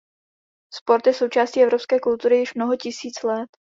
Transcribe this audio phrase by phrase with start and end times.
[0.73, 3.49] Sport je součástí evropské kultury již mnoho tisíc let.